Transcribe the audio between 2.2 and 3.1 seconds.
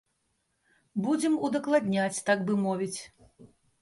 так бы мовіць.